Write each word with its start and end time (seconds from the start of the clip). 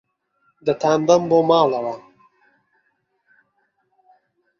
دەتانبەم 0.67 1.23
بۆ 1.31 1.39
ماڵەوە. 1.49 1.95